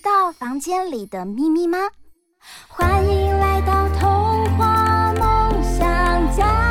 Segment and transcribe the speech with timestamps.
[0.00, 1.76] 知道房间里的秘密吗？
[2.68, 6.69] 欢迎来到童话梦想家。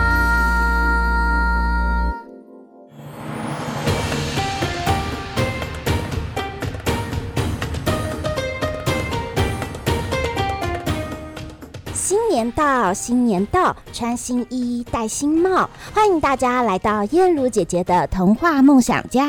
[12.10, 19.28] 新年到，新年到，穿新衣，戴新帽，欢迎大家来到燕如姐姐的童话梦想家。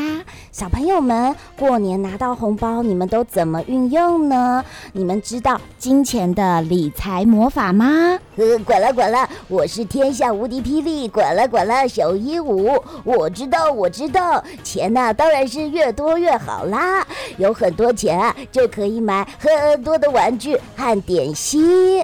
[0.51, 4.65] 小朋友们，过年拿到红包，你们都怎么运用呢？
[4.95, 8.19] 你们知道金钱的理财魔法吗？
[8.37, 12.83] 呃， 滚了滚了，我是天下无敌霹雳，滚了滚了小鹦鹉。
[13.05, 17.07] 我知道，我知道，钱呢，当然是越多越好啦。
[17.37, 22.03] 有很多钱啊，就可以买很多的玩具和点心。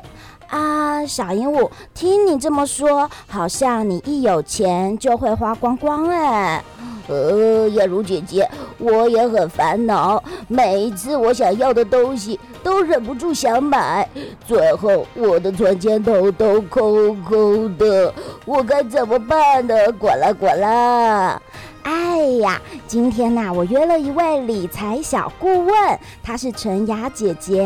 [0.48, 6.62] 啊，小鹦鹉，听你这么说，好像你一有钱就会花光光哎。
[7.08, 14.08] 呃，燕如姐姐，我也很烦恼，每一次我想要的东西都忍不住想买，
[14.44, 18.12] 最后我的存钱筒都空空的，
[18.44, 19.74] 我该怎么办呢？
[20.00, 21.40] 滚了滚了。
[21.86, 25.74] 哎呀，今天呐、我约了一位理财小顾问，
[26.20, 27.64] 她是陈雅姐姐。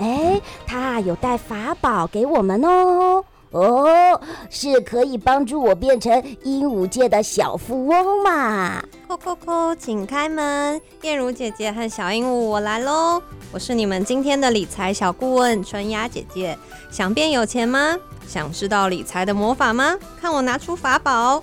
[0.00, 3.24] 哎，她有带法宝给我们哦。
[3.52, 4.20] 哦，
[4.50, 8.82] 是可以帮助我变成鹦鹉界的小富翁嘛？
[9.06, 10.80] 扣扣扣，请开门。
[11.02, 13.22] 燕如姐姐和小鹦鹉，我来喽。
[13.52, 16.58] 我是你们今天的理财小顾问纯雅姐姐。
[16.90, 17.96] 想变有钱吗？
[18.26, 19.96] 想知道理财的魔法吗？
[20.20, 21.40] 看我拿出法宝。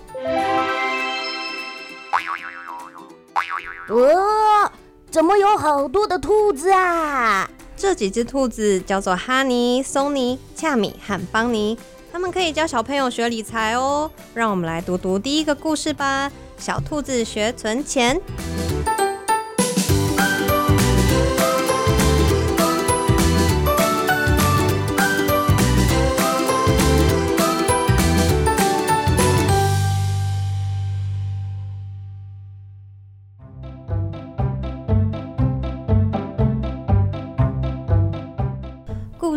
[3.96, 4.72] 哦，
[5.10, 7.50] 怎么有好多的兔子啊？
[7.76, 11.78] 这几只兔子叫做哈尼、松尼、恰米和邦尼，
[12.12, 14.10] 他们可以教小朋友学理财哦。
[14.34, 18.22] 让我们来读读第一个故事吧：小兔子学存钱。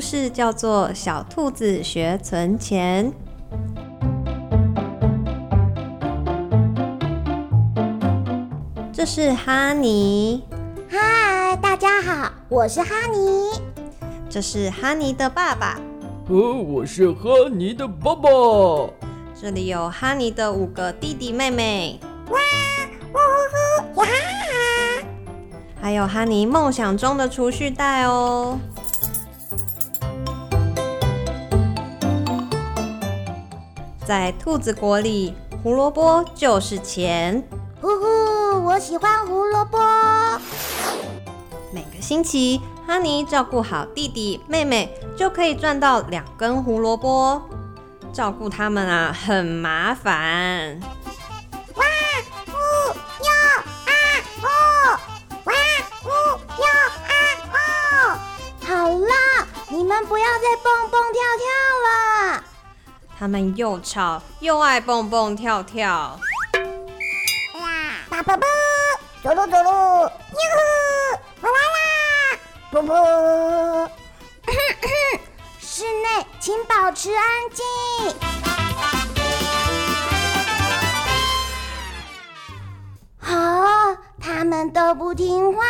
[0.05, 3.11] 事叫做《小兔子学存钱》。
[8.93, 10.45] 这是哈尼。
[10.91, 13.51] 嗨，大家好，我是哈尼。
[14.29, 15.81] 这是哈尼的爸爸。
[16.29, 18.29] 哦，我是哈尼的爸爸。
[19.35, 21.99] 这里有哈尼的五个弟弟妹妹。
[22.29, 22.39] 哇，
[23.15, 23.17] 呜
[23.95, 24.13] 呼呼，呀！
[25.81, 28.59] 还有哈尼梦想中的储蓄袋哦。
[34.07, 37.43] 在兔子国里，胡萝卜就是钱。
[37.81, 39.79] 呼呼，我喜欢胡萝卜。
[41.73, 47.41] 每个星期，哈尼照顾好弟弟妹妹，就可以赚到两根胡萝卜。
[48.13, 50.79] 照顾他们啊，很麻烦。
[51.75, 51.85] 哇
[52.47, 52.53] 呜
[53.25, 53.31] 哟
[53.87, 53.93] 啊
[54.39, 54.47] 呜！
[55.45, 55.53] 哇
[56.05, 56.09] 呜
[56.61, 56.65] 哟
[57.09, 57.13] 啊
[57.51, 58.67] 呜！
[58.67, 59.13] 好了，
[59.71, 61.47] 你们不要再蹦蹦跳跳
[61.87, 62.14] 了。
[63.19, 66.19] 他们又吵又爱蹦蹦跳跳。
[67.55, 67.61] 哇！
[68.11, 68.47] 爸爸爸，
[69.23, 71.19] 走路走路，哟呼！
[71.41, 71.79] 我来啦！
[72.73, 73.91] 噗噗。
[75.61, 77.65] 室内请保持安静。
[83.19, 85.63] 好，他们都不听话。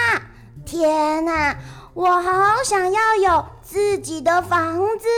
[0.66, 1.56] 天哪，
[1.94, 5.08] 我好想要有自己的房子。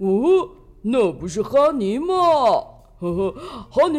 [0.00, 0.48] 哦，
[0.80, 2.14] 那不是哈尼吗？
[3.00, 3.34] 呵呵，
[3.70, 3.98] 哈尼，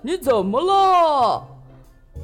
[0.00, 1.46] 你怎么了？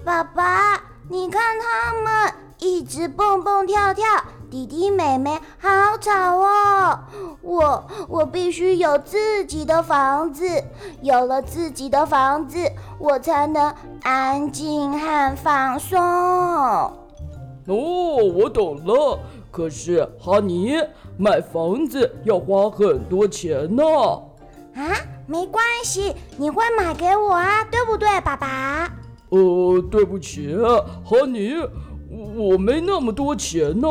[0.03, 4.05] 爸爸，你看他们一直蹦蹦跳跳，
[4.51, 5.69] 弟弟妹妹好
[6.01, 6.99] 吵哦。
[7.43, 10.47] 我我必须有自己的房子，
[11.03, 12.59] 有了自己的房子，
[12.99, 16.01] 我才能安静和放松。
[16.01, 16.95] 哦，
[18.35, 19.19] 我懂了。
[19.51, 20.75] 可是哈尼，
[21.19, 23.83] 买房子要花很多钱呢。
[24.75, 24.93] 啊，
[25.27, 28.93] 没关系，你会买给我啊，对不对，爸爸？
[29.31, 30.55] 呃，对不起，
[31.05, 31.55] 哈尼，
[32.37, 33.89] 我没那么多钱呢。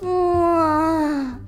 [0.00, 1.38] 嗯，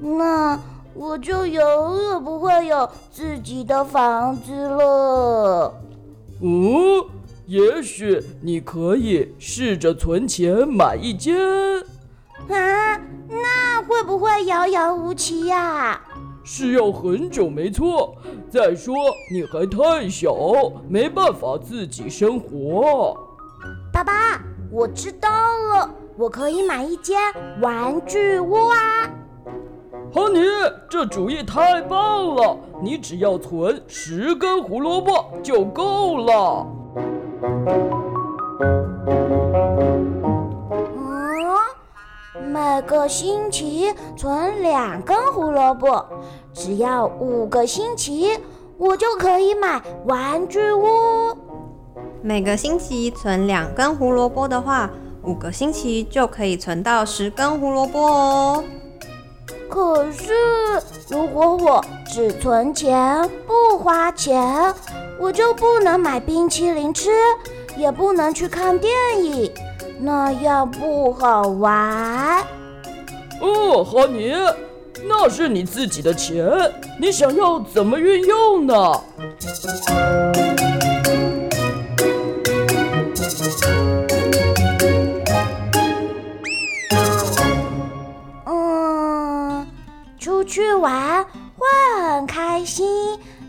[0.00, 0.58] 那
[0.94, 5.74] 我就永远不会有自己的房子了。
[6.40, 7.04] 嗯，
[7.46, 11.36] 也许你可以试着存钱买一间。
[12.48, 16.00] 啊，那会不会遥遥无期呀？
[16.44, 18.14] 是要很久没错。
[18.48, 18.94] 再说
[19.32, 20.34] 你还太小，
[20.88, 23.16] 没办法自己生活。
[23.92, 24.40] 爸爸，
[24.70, 25.28] 我知道
[25.74, 27.18] 了，我可以买一间
[27.60, 29.10] 玩具屋啊。
[30.12, 30.40] 哈尼，
[30.88, 32.56] 这主意太棒了！
[32.80, 36.66] 你只要存十根胡萝卜就够了。
[42.44, 46.04] 每个星期存两根胡萝卜，
[46.52, 48.38] 只要五个星期，
[48.78, 51.36] 我就可以买玩具屋。
[52.22, 54.90] 每个星期存两根胡萝卜的话，
[55.22, 58.64] 五个星期就可以存到十根胡萝卜哦。
[59.68, 60.32] 可是，
[61.08, 64.74] 如果我只存钱不花钱，
[65.18, 67.10] 我就不能买冰淇淋吃，
[67.76, 68.92] 也不能去看电
[69.22, 69.52] 影。
[69.98, 72.42] 那样不好玩。
[73.40, 74.32] 哦，哈尼，
[75.04, 76.46] 那是你自己的钱，
[77.00, 78.74] 你想要怎么运用呢？
[88.44, 89.66] 嗯，
[90.18, 91.66] 出去玩会
[92.02, 92.86] 很开心，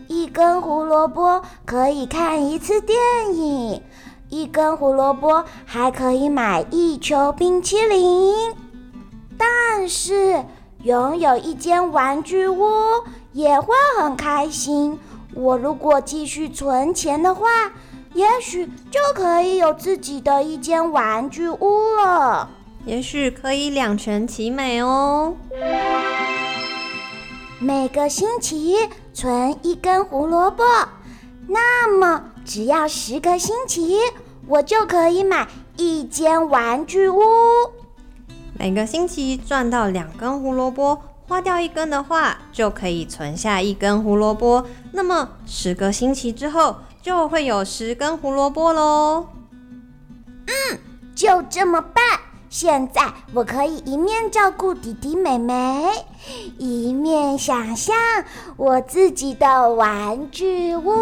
[0.07, 2.97] 一根胡萝卜可以看一次电
[3.35, 3.81] 影。
[4.29, 8.55] 一根胡萝卜还可以买一球冰淇淋，
[9.37, 10.43] 但是
[10.83, 12.65] 拥有一间玩具屋
[13.31, 14.99] 也会很开心。
[15.33, 17.47] 我如果继续存钱的话，
[18.13, 22.49] 也许就可以有自己的一间玩具屋了。
[22.85, 25.35] 也许可以两全其美哦。
[27.59, 28.75] 每个星期
[29.13, 30.63] 存一根胡萝卜，
[31.47, 32.23] 那么。
[32.47, 33.97] 只要十个星期，
[34.47, 35.45] 我就可以买
[35.75, 37.19] 一间玩具屋。
[38.57, 40.97] 每个星期赚到两根胡萝卜，
[41.27, 44.65] 花掉一根的话，就可以存下一根胡萝卜。
[44.93, 49.27] 那么十个星期之后，就会有十根胡萝卜喽。
[50.45, 50.79] 嗯，
[51.13, 52.01] 就这么办。
[52.49, 55.85] 现在我可以一面照顾弟弟妹妹，
[56.57, 57.93] 一面想象
[58.55, 60.93] 我自己的玩具屋。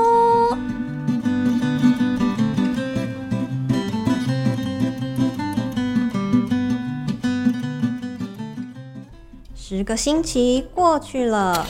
[9.67, 11.65] 十个星期过去了，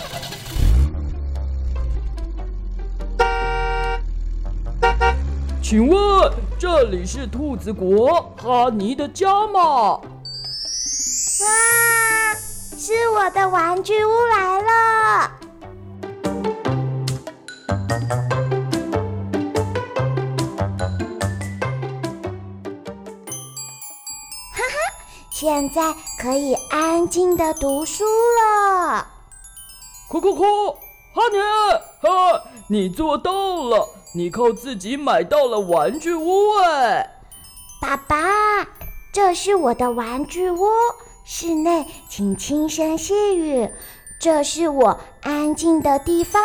[5.63, 9.61] 请问这里是兔子国哈尼的家吗？
[9.93, 10.01] 哇，
[12.77, 15.31] 是我的玩具屋来了！
[25.31, 25.93] 现在
[26.25, 29.05] 可以安静的读书了。
[30.09, 30.43] 哭哭哭，
[31.13, 31.37] 哈尼，
[32.01, 33.87] 哈，你做到了！
[34.15, 37.07] 你靠自己买到了玩具屋哎。
[37.79, 38.17] 爸爸，
[39.13, 40.65] 这是我的玩具屋，
[41.23, 43.69] 室内请轻声细语，
[44.19, 46.41] 这是我安静的地方。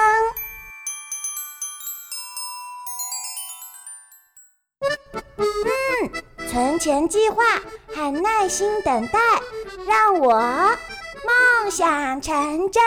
[6.60, 7.42] 存钱计划
[7.88, 9.18] 很耐心等待，
[9.86, 12.82] 让我梦想成真。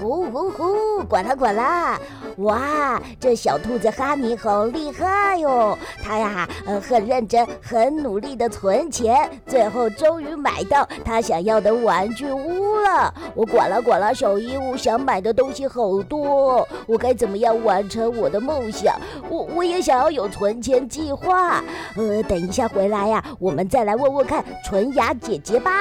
[0.00, 2.00] 呜呜呼，管他管啦！
[2.38, 5.76] 哇，这小兔子哈尼好厉害哟！
[6.02, 13.12] 它呀，呃，很认真、很努力的存钱，最后终于买到它想要的玩具屋了。
[13.34, 18.94] 我管啦管啦，小鹦鹉想买的东西好多，我该怎么样完成我的梦想？
[19.28, 21.62] 我我也想要有存钱计划。
[21.96, 25.72] 呃，等一下回来呀，我们再来问问看纯雅姐姐吧。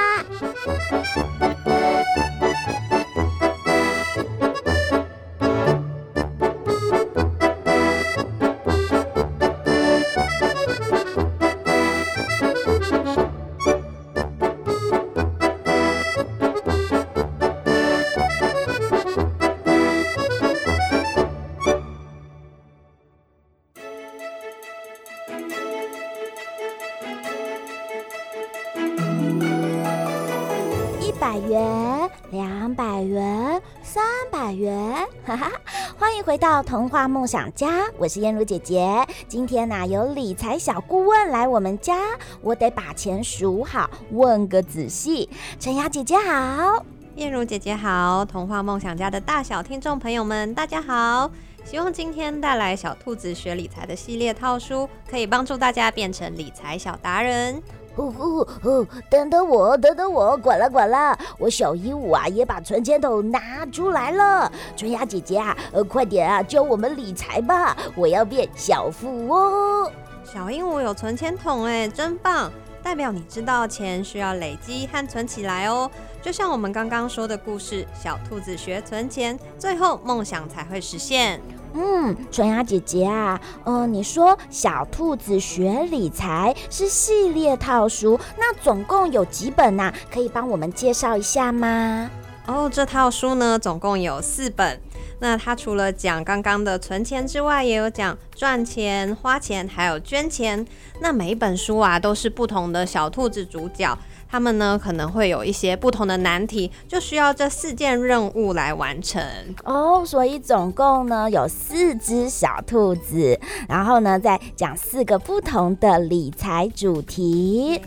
[36.37, 38.87] 到童话梦想家，我是燕如姐姐。
[39.27, 41.97] 今天呢、有理财小顾问来我们家，
[42.41, 45.27] 我得把钱数好，问个仔细。
[45.59, 51.31] 陈雅姐姐好，燕如姐姐好，童话梦想家的大小听众朋友们，大家好。
[51.69, 57.61] 希望今天带来小兔子学理财的系列套书，可以帮助大家变成理财小达人。
[57.93, 58.87] 呼呼呼！
[59.09, 61.19] 等等我，等等我，管了管了！
[61.37, 64.49] 我小鹦鹉啊，也把存钱筒拿出来了。
[64.77, 67.75] 春芽姐姐啊，呃，快点啊，教我们理财吧！
[67.95, 69.91] 我要变小富翁。
[70.23, 72.49] 小鹦鹉有存钱筒哎，真棒！
[72.81, 75.91] 代表你知道钱需要累积和存起来哦。
[76.21, 81.41] 就像我们刚刚说的故事，小兔子学存钱，最后梦想才会实现。
[81.73, 89.93] 嗯，纯雅姐姐啊，呃，你说小兔子学理财是系列套书，那总共有几本呢？
[90.11, 92.09] 可以帮我们介绍一下吗？
[92.45, 94.79] 哦，这套书呢，总共有四本。
[95.19, 100.65] 那它除了讲刚刚的存钱之外，也有讲赚钱、花钱，还有捐钱。
[101.01, 103.97] 那每一本书啊，都是不同的小兔子主角。
[104.29, 109.21] 他们呢，可能会有一些不同的难题，就需要这四件任务来完成
[109.63, 110.03] 哦。
[110.05, 117.81] 所以总共呢有四只小兔子，然后呢再讲四个不同的理财主题。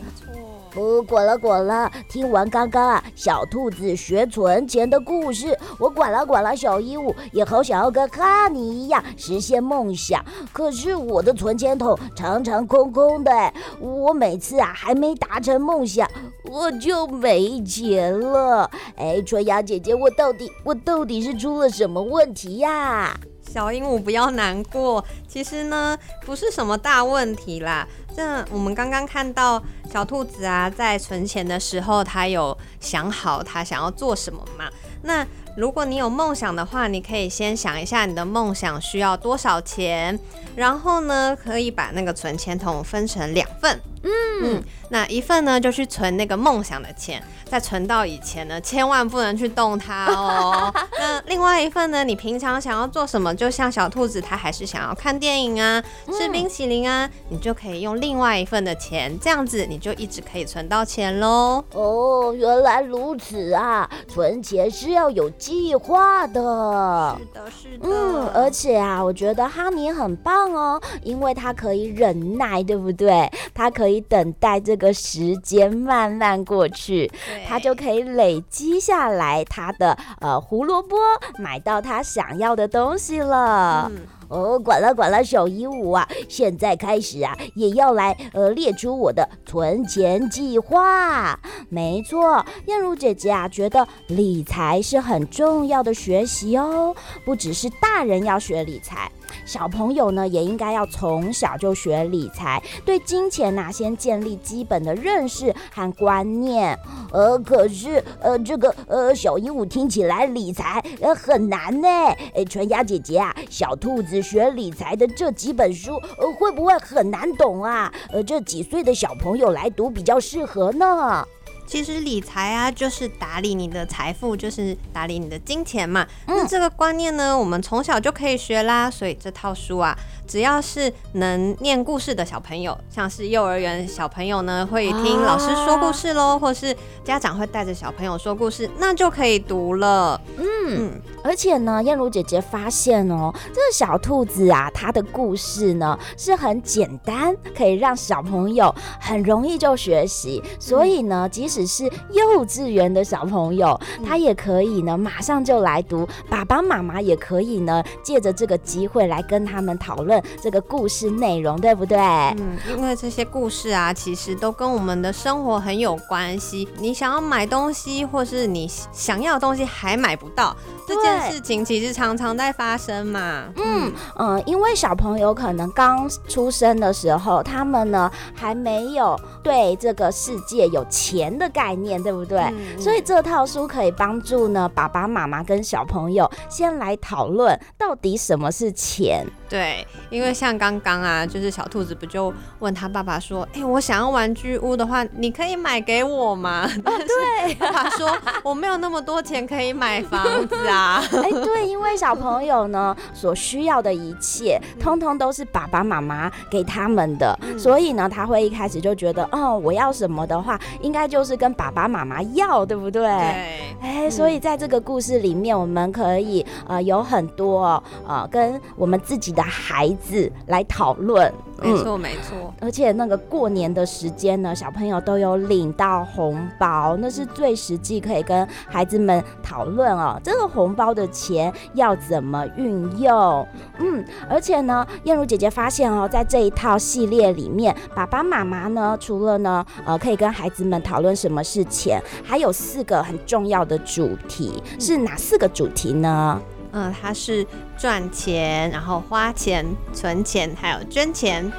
[0.75, 10.23] 我管了管了，听完刚刚啊小兔子学存钱的故事，我管了管了，小鹦鹉也好想要跟哈尼一样实现梦想，
[10.53, 16.09] 可是我的存钱筒常常空空的，我每次啊还没达成梦想，
[16.49, 18.69] 我就没钱了。
[18.95, 23.13] 哎，春芽姐姐，我到底我到底是出了什么问题呀？
[23.51, 27.85] 小鹦鹉不要难过，其实呢不是什么大问题啦。
[28.15, 34.69] 这我们刚刚看到小兔子啊，在存钱的时候，他有想好他想要做什么嘛？
[35.03, 35.25] 那
[35.57, 40.17] 如果你有梦想的话，你可以先想一下你的梦想需要多少钱，
[40.55, 43.77] 然后呢，可以把那个存钱筒分成两份。
[44.03, 44.11] 嗯，
[44.43, 50.73] 嗯，那一份呢，就去存那个梦想的钱，在存到以前呢，千万不能去动它哦。
[50.99, 53.33] 那另外一份呢，你平常想要做什么？
[53.33, 61.63] 就像小兔子，它还是想要看电影啊，吃冰淇淋啊，嗯、你就可以用另外一份的钱，这样子你就一直可以存到钱喽。
[61.73, 67.17] 哦，原来如此啊，存钱是要有计划的。
[67.19, 67.87] 是的，是的。
[67.87, 73.29] 嗯，而且啊，我觉得哈尼很棒哦，因为他可以忍耐，对不对？
[73.53, 73.91] 他可以。
[73.91, 77.11] 可以等待这个时间慢慢过去，
[77.45, 80.95] 他就可以累积下来他的呃胡萝卜，
[81.37, 83.91] 买到他想要的东西了。
[83.93, 91.37] 嗯、哦，管了管了，小鹦鹉啊，现在开始啊，也要来呃列出我的存钱计划。
[91.67, 96.95] 没错，燕如姐姐啊，觉得理财是很重要的学习哦，
[97.25, 99.11] 不只是大人要学理财。
[99.45, 106.77] 小朋友呢，也应该要从小就学理财，对金钱呐，先建立基本的认识和观念。
[107.11, 111.87] 呃，可是呃，这个呃，小鹦鹉听起来理财呃很难呢。
[112.33, 117.91] 哎，春芽姐姐啊，小兔子学理财的这几本书，呃，会不会很难懂啊？
[118.11, 121.25] 呃，这几岁的小朋友来读比较适合呢？
[121.71, 126.05] 其实理财啊，就是打理你的财富，就是打理你的金钱嘛。
[126.25, 128.91] 嗯、那这个观念呢，我们从小就可以学啦。
[128.91, 129.97] 所以这套书啊，
[130.31, 136.73] 只要是能念故事的小朋友，像是幼儿园小朋友呢，会听老师说故事喽，啊、或是
[137.03, 140.21] 家长会带着小朋友说故事，那就可以读了。
[140.37, 150.41] 嗯，嗯，而且呢，燕如姐姐发现哦，这个小兔子啊，它的故事呢是很简单，可以让小朋友很容易就学习。
[150.57, 151.83] 所以呢，即使是
[152.13, 156.07] 幼稚园的小朋友，他也可以呢，马上就来读。
[156.29, 161.97] 爸爸妈妈也可以呢，借着这个机会来跟他们讨论这个故事内容，对不对？
[161.97, 166.67] 嗯，因为这些故事啊，其实都跟我们的生活很有关系。
[166.77, 170.55] 你想要买东西，或是你想要的东西还买不到，
[170.87, 173.45] 这件事情其实常常在发生嘛。
[173.55, 182.39] 嗯嗯，因为小朋友可能刚出生的时候，他们呢还没有对这个世界有钱的概念，对不对？
[182.39, 189.25] 嗯、所以这套书可以帮助呢爸爸妈妈跟小朋友先来讨论到底什么是钱。
[189.49, 201.01] 对，因为像刚刚啊，就是小兔子不就问他爸爸说：“哎、欸，我想要玩具屋的话，你可以买给我吗？”对，爸爸说：“我没有那么多钱可以买房子啊？
[201.23, 213.01] 哎，对，因为小朋友呢所需要的一切，通通都是爸爸妈妈给他们的，嗯、所以呢，他会一开始就觉得，哦，我要什么的话，应该就是跟爸爸妈妈要，对不对？
[213.01, 213.75] 对。
[213.81, 220.00] 哎，所以在这个故事里面，我们可以呃有很多呃跟我们自己的孩子
[220.47, 221.31] 来讨论。
[221.63, 222.51] 没错，没错。
[222.59, 230.19] 而且那个过年的时间呢，小朋友都有领到红包，那是最实际可以跟孩子们讨论哦。
[230.23, 233.47] 这个红包的钱要怎么运用？
[233.77, 246.41] 嗯，而且呢，燕如姐姐发现哦，在这一套系列里面，爸爸妈妈呢，除了呢，呃，可以跟孩子们讨论什么是钱，还有四个很重要的主题，是哪四个主题呢？
[246.73, 247.45] 嗯，它是
[247.81, 251.51] 赚钱，然后花钱、存钱，还有捐钱。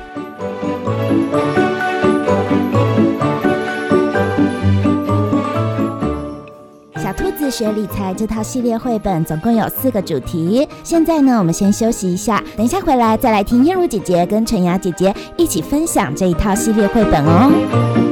[6.94, 10.68] 小兔子学理财这套系列绘本总共有四个主题。
[10.84, 18.11] 现在呢，我们先休息一下，等一下回来再来听燕如姐姐跟陈雅姐姐一起分享这一套系列绘本哦。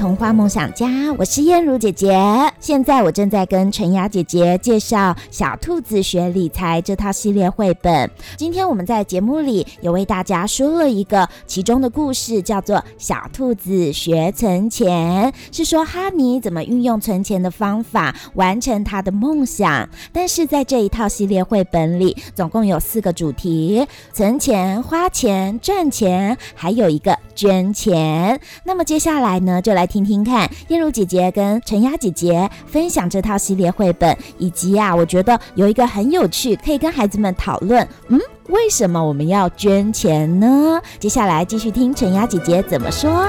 [0.00, 0.86] 回到童话梦想家，
[1.16, 2.14] 我是燕如姐姐。
[2.60, 8.10] 现在我正在跟陈雅姐姐介绍《小兔子学理财》这套系列绘本。
[8.36, 19.88] 今天我们在节目里有为大家说了一个其中的故事，叫做《小兔子学存钱》，是说哈尼怎么运用存钱的方法完成他的梦想。
[20.12, 28.38] 但是在这一套系列绘本里，总共有四个主题：存钱、花钱、赚钱，还有一个捐钱。
[28.64, 29.62] 那么接下来呢？
[29.62, 37.86] 就来听听听看燕如姐姐跟陈雅姐姐分享这套系列绘本，以及呀、啊，我觉得有一个很有趣，可以跟孩子们讨论。
[38.08, 38.18] 嗯，
[38.48, 40.80] 为什么我们要捐钱呢？
[40.98, 43.24] 接下来继续听陈雅姐姐怎么说。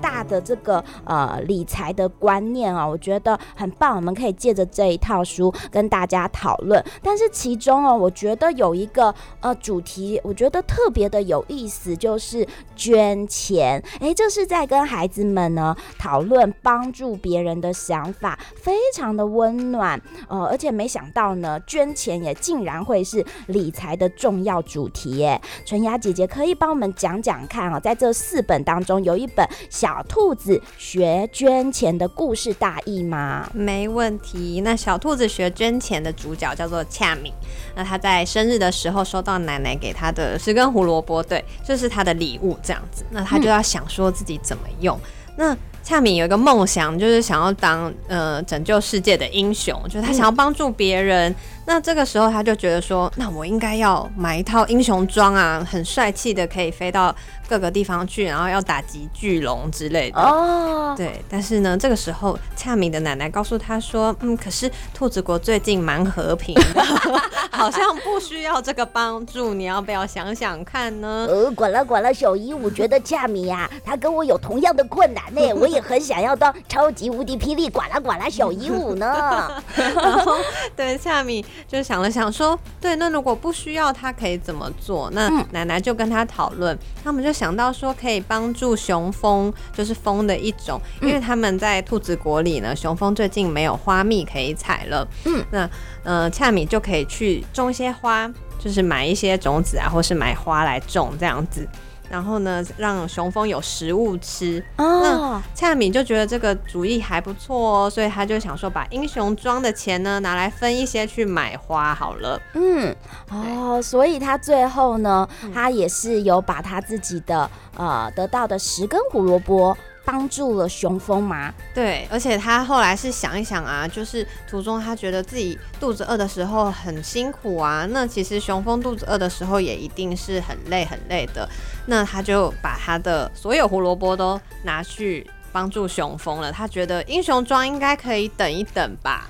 [0.00, 6.82] 大的这个呃理财的观念啊，我觉得很棒，我们可以借着这一套书跟大家讨论。
[7.02, 12.46] 但是其中哦，我觉得有一个呃主题，我觉得特别的有意思，就是
[12.78, 13.82] 捐钱。
[14.00, 20.00] 哎，这是在跟孩子们呢讨论帮助别人的想法，非常的温暖。
[20.28, 25.38] 呃，而且没想到呢，捐钱也竟然会是理财的重要主题耶。
[25.66, 29.88] 纯雅姐姐可以帮我们讲讲看啊，在这四本当中，有一本小。
[29.88, 33.50] 小兔子学捐钱的故事大意吗？
[33.54, 34.60] 没问题。
[34.60, 37.32] 那小兔子学捐钱的主角叫做恰米。
[37.74, 43.02] 那他在生日的时候收到奶奶给他的十根胡萝卜，对，这是他的礼物，这样子。
[43.10, 44.94] 那他就要想说自己怎么用。
[44.98, 51.32] 嗯、那恰米有一个梦想，就是想要当呃拯救世界的英雄，就是他想要帮助别人。
[51.32, 51.36] 嗯
[51.68, 57.14] 那这个时候他就觉得说，那我应该要买一套英雄装啊，很帅气的，可以飞到
[57.48, 60.20] 各个地方去，然后要打击巨龙之类的。
[60.20, 61.22] 哦，对。
[61.28, 66.84] 但是呢，这个时候恰米的奶奶告诉他说，嗯，可是兔子国最近蛮和平的，
[67.50, 69.54] 好像不需要这个帮助。
[69.54, 71.26] 你要不要想想看呢？
[71.28, 79.50] 呃，管了管了，小鹦鹉，我觉得恰米呀，他跟我有同样的困难呢， 我也很想要当超级无敌霹雳管了管了小鹦鹉呢。
[79.74, 80.36] 然后，
[80.76, 81.44] 对，恰米。
[81.66, 85.10] 就想了想说，对，那如果不需要他可以怎么做？
[85.12, 95.06] 那奶奶就跟他讨论，嗯、他们就想到说可以帮助雄蜂，就是蜂的一种，因为他们在兔子国里呢，雄蜂最近没有花蜜可以采了。
[95.24, 95.70] 嗯，那
[96.02, 101.64] 呃，恰米就可以去种一些花，就是买一些种子啊，或是买花来种这样子。
[102.08, 104.62] 然后呢，让雄蜂有食物吃。
[104.76, 112.40] 哦，那恰敏就觉得这个主意还不错哦，所以他就想说，把英雄装的钱呢，拿来分一些去买花好了。
[112.54, 112.94] 嗯，
[113.30, 119.76] 哦，所以他最后呢，他也是有把他自己的呃得到的十根胡萝卜。
[120.10, 121.52] 帮助了雄蜂吗？
[121.74, 131.46] 对，而且他后来是想一想啊，就是途中他觉得自己肚子饿的时候很辛苦啊，那其实雄蜂肚子饿的时候也一定是很累很累的，
[131.84, 136.50] 那他就把他的所有胡萝卜都拿去帮助雄蜂了。
[136.50, 139.28] 他觉得英雄装应该可以等一等吧。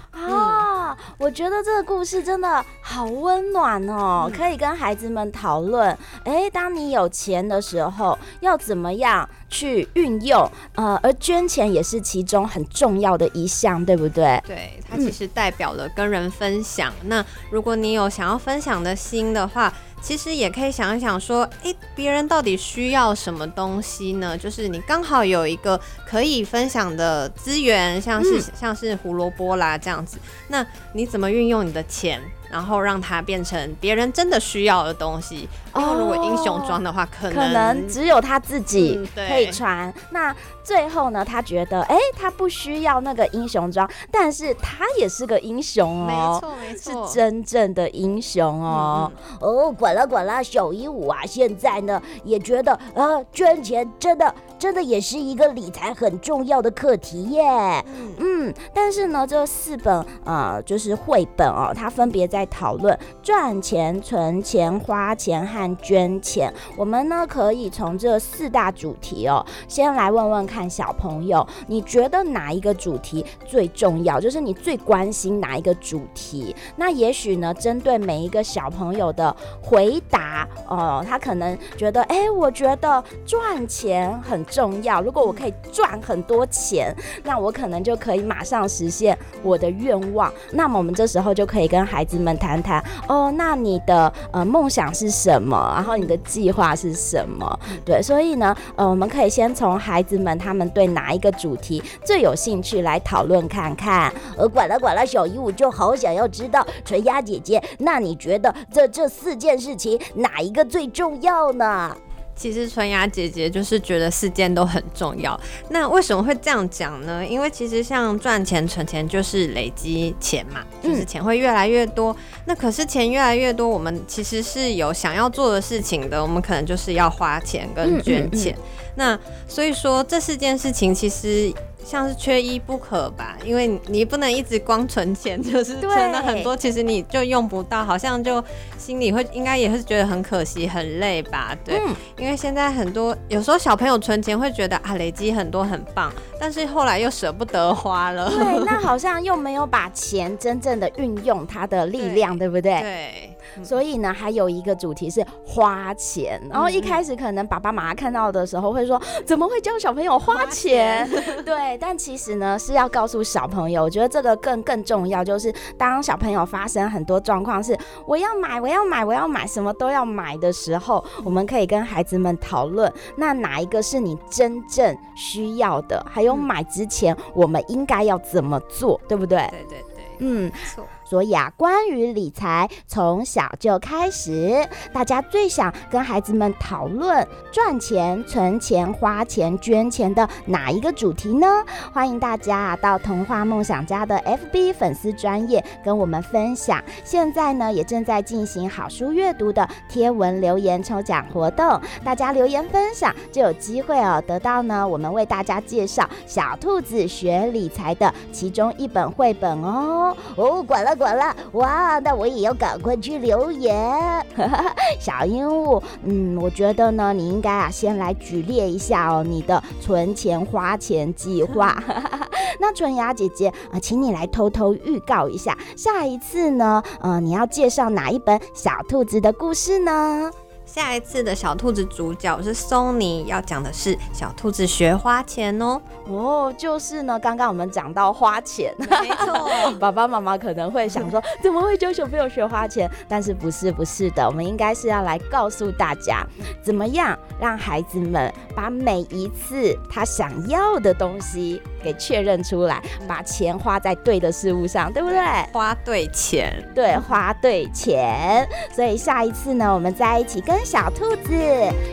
[0.88, 5.96] 啊，我觉得这个故事真的好温暖哦，嗯、可以跟孩子们讨论。
[6.24, 14.42] 哎，当你有钱的时候，要怎么样去运用，呃，而捐钱也是其中很重要的一项，对不对？
[14.46, 16.90] 对，它其实代表了跟人分享。
[17.02, 19.70] 嗯、那如果你有想要分享的心的话，
[20.00, 24.36] 其实也可以想一想，说，诶，别人到底需要什么东西呢？
[24.36, 32.20] 就是你刚好有一个可以分享的资源，像是、嗯、像是胡萝卜啦这样子，那你怎么运用你的钱？
[32.50, 35.46] 然后让它变成别人真的需要的东西。
[35.74, 39.86] 然后如果英雄装的话，哦、可能可能只有他自己可以穿。
[39.88, 40.34] 嗯、那
[40.68, 49.10] 最后呢，他觉得，哎，他不需要那个英雄装，但是他也是个英雄哦，没错没错，是真正的英雄哦。
[49.40, 57.42] 嗯、哦，管了管了，小鹦鹉啊，现在呢也觉得，呃，捐钱真的真的也是一个理财很重要的课题耶。
[57.86, 62.28] 嗯，嗯，但是呢，这四本呃就是绘本哦，它分别。
[62.28, 74.20] 在讨论赚钱、存钱、花钱和捐钱，我们呢可以从这四大主题哦，先来问问看看小朋友，你觉得哪一个主题最重要？
[74.20, 76.54] 就是你最关心哪一个主题？
[76.76, 85.00] 那也许呢，针对每一个小朋友的回答哦，他可能觉得，哎，我觉得赚钱很重要。
[85.02, 86.94] 如果我可以赚很多钱，
[87.24, 90.32] 那我可能就可以马上实现我的愿望。
[90.52, 92.28] 那么我们这时候就可以跟孩子们。
[92.28, 95.72] 们谈谈哦，那你的呃梦想是什么？
[95.74, 97.58] 然后你的计划是什么？
[97.86, 104.10] 对，所以呢，呃，我们可以先从孩子们他他们对哪一个主题最有兴趣来讨论看看。
[104.38, 111.94] 而，管了管了，小鹦鹉就好想要知道纯鸭姐姐，那你觉得这这四件事情哪一个最重要呢？
[112.38, 115.38] 其实纯雅姐姐就是觉得四件都很重要。
[115.70, 117.26] 那为什么会这样讲呢？
[117.26, 122.16] 因为其实像赚钱、存钱就是累积钱嘛，就是钱会越来越多。
[122.46, 128.56] 那可是钱越来越多，我们其实是有想要做的事情的，我们可能就是要花钱跟捐钱。
[128.94, 131.52] 那所以说这四件事情其实。
[131.88, 138.44] 像是缺一不可吧，因为你不能一直光存钱， 就是存了很多，其实你就用不到，好像就
[138.76, 141.56] 心里会应该也是觉得很可惜、很累吧？
[141.64, 148.28] 对，嗯、因为现在很多有时候小朋友存钱会觉得啊，累积很多很棒，但是后来又舍不得花了。
[148.28, 152.80] 对，那好像又没有把钱真正的运用它的力量， 对，对不对？
[152.82, 153.27] 对。
[153.62, 156.40] 所以呢，还有一个主题是花钱。
[156.50, 176.04] 然后一开始可能爸爸妈妈看到的时候会说：“怎么会教小朋友花钱？”花钱 对，但其实呢是要告诉小朋友，我觉得这个更更重要，就是当小朋友发生很多状况是我要买，我要买，我要买，什么都要买的时候，我们可以跟孩子们讨论，那哪一个是你真正需要的？
[176.10, 179.38] 还有买之前我们应该要怎么做，对不对？
[179.50, 180.84] 对对对，嗯，没错。
[181.08, 191.64] 所以啊，关于理财，从小就开始，大家最想跟孩子们讨论赚钱、存钱、花钱、捐钱的哪一个主题呢？
[191.94, 196.84] 欢迎大家啊到童话梦想家的 FB 粉丝专业跟我们分享。
[197.04, 210.14] 现在呢，也正在进行好书阅读的贴文留言抽奖活动，大家留言分享就有机会哦，得到呢我们为大家介绍小兔子学理财的其中一本绘本哦。
[210.36, 210.97] 哦，管了。
[210.98, 214.26] 管了哇，那我也要赶快去留言。
[215.00, 221.80] 小鹦鹉，嗯，我觉得呢，你应该啊先来举列一下哦，你的存钱花钱计划。
[222.60, 230.30] 那纯雅姐姐啊、呃，请你来偷偷预告一下，下一次呢，呃，你要介绍哪一本小兔子的故事呢？
[230.68, 235.80] 下一次的小兔子主角是松尼，要讲的是小兔子学花钱哦。
[236.06, 239.72] 哦，就是呢，刚刚我们讲到花钱，没错。
[239.80, 242.88] 爸爸妈妈可能会想说，怎么会教小朋友学花钱？
[243.08, 246.22] 但是不是不是的，我们应该是要来告诉大家，
[246.62, 255.18] 怎么样让孩子们把每一次他想要的东西给确认出来，把钱花在对的事物上，对不对？
[255.50, 258.46] 花对钱，对，花对钱。
[258.70, 261.32] 所以下一次呢，我们在一起跟小兔子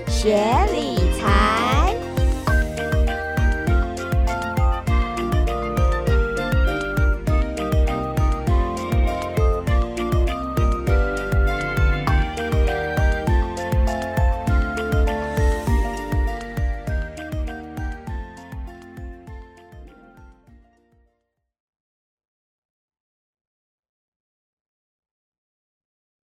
[0.07, 0.35] 学
[0.73, 1.84] 理财。